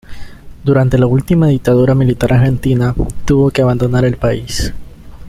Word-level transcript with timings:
Durante 0.63 0.97
la 0.97 1.05
última 1.05 1.45
Dictadura 1.49 1.93
militar 1.93 2.33
argentina, 2.33 2.95
tuvo 3.23 3.51
que 3.51 3.61
abandonar 3.61 4.03
el 4.03 4.17
país. 4.17 4.73